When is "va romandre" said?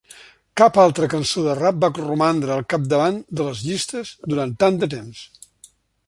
1.83-2.55